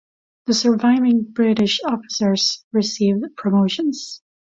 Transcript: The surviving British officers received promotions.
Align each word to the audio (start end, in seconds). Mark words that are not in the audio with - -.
The 0.47 0.55
surviving 0.55 1.21
British 1.25 1.79
officers 1.85 2.65
received 2.73 3.23
promotions. 3.37 4.23